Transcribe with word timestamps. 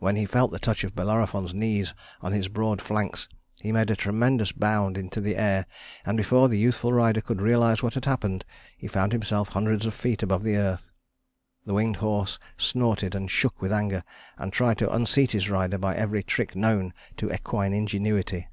When 0.00 0.16
he 0.16 0.26
felt 0.26 0.50
the 0.50 0.58
touch 0.58 0.82
of 0.82 0.96
Bellerophon's 0.96 1.54
knees 1.54 1.94
on 2.20 2.32
his 2.32 2.48
broad 2.48 2.82
flanks, 2.82 3.28
he 3.60 3.70
made 3.70 3.90
a 3.92 3.94
tremendous 3.94 4.50
bound 4.50 4.98
into 4.98 5.20
the 5.20 5.36
air, 5.36 5.66
and 6.04 6.16
before 6.16 6.48
the 6.48 6.58
youthful 6.58 6.92
rider 6.92 7.20
could 7.20 7.40
realize 7.40 7.80
what 7.80 7.94
had 7.94 8.04
happened, 8.04 8.44
he 8.76 8.88
found 8.88 9.12
himself 9.12 9.50
hundreds 9.50 9.86
of 9.86 9.94
feet 9.94 10.20
above 10.20 10.42
the 10.42 10.56
earth. 10.56 10.90
The 11.64 11.74
winged 11.74 11.98
horse 11.98 12.40
snorted, 12.56 13.14
and 13.14 13.30
shook 13.30 13.62
with 13.62 13.70
anger, 13.70 14.02
and 14.36 14.52
tried 14.52 14.78
to 14.78 14.92
unseat 14.92 15.30
his 15.30 15.48
rider 15.48 15.78
by 15.78 15.94
every 15.94 16.24
trick 16.24 16.56
known 16.56 16.92
to 17.18 17.32
equine 17.32 17.72
ingenuity. 17.72 18.48